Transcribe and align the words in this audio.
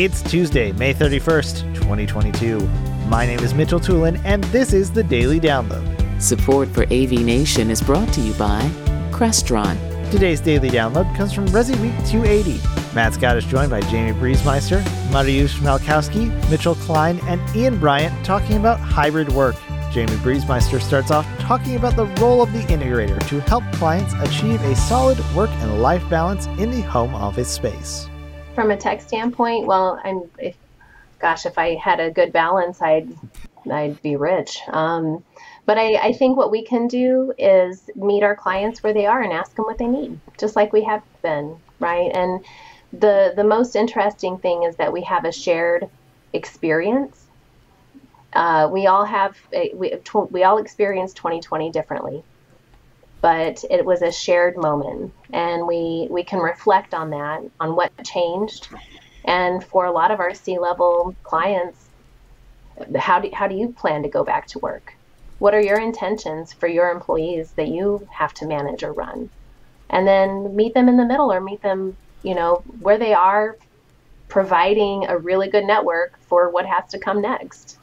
It's 0.00 0.22
Tuesday, 0.22 0.70
May 0.70 0.94
31st, 0.94 1.74
2022. 1.74 2.60
My 3.08 3.26
name 3.26 3.40
is 3.40 3.52
Mitchell 3.52 3.80
Tulin, 3.80 4.22
and 4.24 4.44
this 4.44 4.72
is 4.72 4.92
the 4.92 5.02
Daily 5.02 5.40
Download. 5.40 6.22
Support 6.22 6.68
for 6.68 6.84
AV 6.84 7.10
Nation 7.10 7.68
is 7.68 7.82
brought 7.82 8.06
to 8.12 8.20
you 8.20 8.32
by 8.34 8.60
Crestron. 9.10 9.76
Today's 10.12 10.40
Daily 10.40 10.70
Download 10.70 11.12
comes 11.16 11.32
from 11.32 11.48
Resi 11.48 11.74
Week 11.80 11.96
280. 12.08 12.60
Matt 12.94 13.14
Scott 13.14 13.38
is 13.38 13.44
joined 13.44 13.70
by 13.70 13.80
Jamie 13.80 14.12
Briesmeister, 14.12 14.82
Mariusz 15.08 15.58
Malkowski, 15.62 16.28
Mitchell 16.48 16.76
Klein, 16.76 17.18
and 17.24 17.40
Ian 17.56 17.76
Bryant 17.76 18.24
talking 18.24 18.56
about 18.56 18.78
hybrid 18.78 19.32
work. 19.32 19.56
Jamie 19.90 20.12
Briesmeister 20.18 20.80
starts 20.80 21.10
off 21.10 21.26
talking 21.40 21.74
about 21.74 21.96
the 21.96 22.06
role 22.22 22.40
of 22.40 22.52
the 22.52 22.60
integrator 22.72 23.18
to 23.26 23.40
help 23.40 23.64
clients 23.72 24.14
achieve 24.20 24.62
a 24.62 24.76
solid 24.76 25.18
work 25.34 25.50
and 25.54 25.82
life 25.82 26.08
balance 26.08 26.46
in 26.60 26.70
the 26.70 26.82
home 26.82 27.16
office 27.16 27.50
space. 27.50 28.08
From 28.58 28.72
a 28.72 28.76
tech 28.76 29.00
standpoint, 29.00 29.68
well, 29.68 30.00
I'm 30.02 30.22
if 30.36 30.56
gosh, 31.20 31.46
if 31.46 31.58
I 31.58 31.76
had 31.76 32.00
a 32.00 32.10
good 32.10 32.32
balance, 32.32 32.82
I'd 32.82 33.08
I'd 33.70 34.02
be 34.02 34.16
rich. 34.16 34.58
Um, 34.66 35.22
but 35.64 35.78
I, 35.78 35.94
I 36.08 36.12
think 36.12 36.36
what 36.36 36.50
we 36.50 36.64
can 36.64 36.88
do 36.88 37.32
is 37.38 37.88
meet 37.94 38.24
our 38.24 38.34
clients 38.34 38.82
where 38.82 38.92
they 38.92 39.06
are 39.06 39.22
and 39.22 39.32
ask 39.32 39.54
them 39.54 39.64
what 39.66 39.78
they 39.78 39.86
need, 39.86 40.18
just 40.40 40.56
like 40.56 40.72
we 40.72 40.82
have 40.82 41.04
been, 41.22 41.56
right? 41.78 42.10
And 42.12 42.44
the 42.92 43.32
the 43.36 43.44
most 43.44 43.76
interesting 43.76 44.38
thing 44.38 44.64
is 44.64 44.74
that 44.74 44.92
we 44.92 45.02
have 45.02 45.24
a 45.24 45.30
shared 45.30 45.88
experience. 46.32 47.28
Uh, 48.32 48.68
we 48.72 48.88
all 48.88 49.04
have 49.04 49.36
we 49.72 49.94
we 50.30 50.42
all 50.42 50.58
experience 50.58 51.14
2020 51.14 51.70
differently, 51.70 52.24
but 53.20 53.64
it 53.70 53.84
was 53.84 54.02
a 54.02 54.12
shared 54.12 54.56
moment, 54.56 55.12
and 55.32 55.66
we 55.66 56.08
we 56.10 56.24
can 56.24 56.38
reflect 56.38 56.94
on 56.94 57.10
that, 57.10 57.40
on 57.60 57.74
what 57.76 57.92
changed, 58.04 58.68
and 59.24 59.64
for 59.64 59.86
a 59.86 59.92
lot 59.92 60.10
of 60.10 60.20
our 60.20 60.34
C 60.34 60.58
level 60.58 61.16
clients, 61.22 61.88
how 62.96 63.20
do 63.20 63.30
how 63.32 63.48
do 63.48 63.56
you 63.56 63.74
plan 63.76 64.02
to 64.02 64.08
go 64.08 64.24
back 64.24 64.46
to 64.48 64.58
work? 64.60 64.92
What 65.38 65.54
are 65.54 65.60
your 65.60 65.78
intentions 65.78 66.52
for 66.52 66.68
your 66.68 66.90
employees 66.90 67.52
that 67.56 67.68
you 67.68 68.06
have 68.16 68.34
to 68.34 68.46
manage 68.46 68.82
or 68.82 68.92
run? 68.92 69.30
And 69.90 70.06
then 70.06 70.54
meet 70.54 70.74
them 70.74 70.88
in 70.88 70.96
the 70.96 71.06
middle 71.06 71.32
or 71.32 71.40
meet 71.40 71.62
them, 71.62 71.96
you 72.22 72.34
know, 72.34 72.62
where 72.80 72.98
they 72.98 73.14
are 73.14 73.56
providing 74.28 75.06
a 75.08 75.16
really 75.18 75.48
good 75.48 75.64
network 75.64 76.18
for 76.28 76.50
what 76.50 76.66
has 76.66 76.84
to 76.90 76.98
come 76.98 77.22
next. 77.22 77.78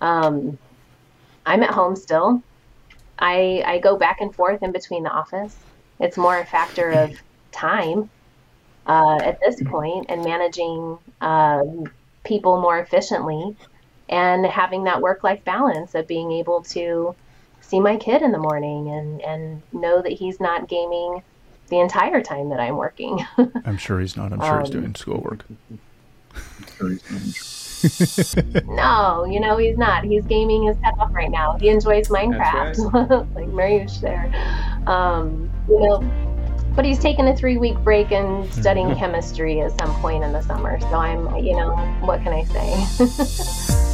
Um, 0.00 0.58
I'm 1.44 1.62
at 1.62 1.70
home 1.70 1.96
still. 1.96 2.42
I, 3.18 3.62
I 3.64 3.78
go 3.78 3.96
back 3.96 4.20
and 4.20 4.34
forth 4.34 4.62
in 4.62 4.72
between 4.72 5.02
the 5.04 5.10
office. 5.10 5.56
It's 6.00 6.16
more 6.16 6.38
a 6.38 6.46
factor 6.46 6.90
of 6.90 7.12
time 7.52 8.10
uh, 8.86 9.18
at 9.22 9.38
this 9.40 9.62
point 9.62 10.06
and 10.08 10.24
managing 10.24 10.98
um, 11.20 11.84
people 12.24 12.60
more 12.60 12.78
efficiently 12.78 13.56
and 14.08 14.44
having 14.44 14.84
that 14.84 15.00
work 15.00 15.24
life 15.24 15.42
balance 15.44 15.94
of 15.94 16.06
being 16.06 16.32
able 16.32 16.62
to 16.62 17.14
see 17.60 17.80
my 17.80 17.96
kid 17.96 18.22
in 18.22 18.32
the 18.32 18.38
morning 18.38 18.90
and, 18.90 19.22
and 19.22 19.62
know 19.72 20.02
that 20.02 20.12
he's 20.12 20.40
not 20.40 20.68
gaming 20.68 21.22
the 21.70 21.80
entire 21.80 22.20
time 22.22 22.50
that 22.50 22.60
I'm 22.60 22.76
working. 22.76 23.24
I'm 23.64 23.78
sure 23.78 24.00
he's 24.00 24.16
not. 24.16 24.32
I'm 24.32 24.40
sure 24.40 24.60
he's 24.60 24.74
Um, 24.74 24.80
doing 24.82 24.94
schoolwork. 24.94 25.44
No, 28.66 29.24
you 29.24 29.40
know, 29.40 29.56
he's 29.56 29.76
not. 29.76 30.04
He's 30.04 30.24
gaming 30.24 30.64
his 30.64 30.76
head 30.82 30.94
off 30.98 31.12
right 31.12 31.30
now. 31.30 31.56
He 31.58 31.68
enjoys 31.68 32.08
Minecraft, 32.08 33.34
like 33.34 33.48
Mariusz 33.48 34.00
there. 34.00 34.32
Um, 34.86 35.50
you 35.68 35.80
know, 35.80 36.00
but 36.74 36.84
he's 36.84 36.98
taking 36.98 37.28
a 37.28 37.36
three 37.36 37.56
week 37.56 37.78
break 37.78 38.10
and 38.12 38.52
studying 38.52 38.94
chemistry 38.96 39.60
at 39.60 39.78
some 39.78 39.94
point 40.00 40.24
in 40.24 40.32
the 40.32 40.42
summer. 40.42 40.80
So 40.80 40.94
I'm, 40.94 41.36
you 41.36 41.56
know, 41.56 41.76
what 42.02 42.22
can 42.22 42.32
I 42.32 42.44
say? 42.44 43.90